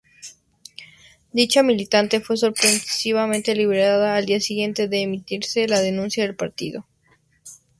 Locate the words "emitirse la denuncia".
5.03-6.23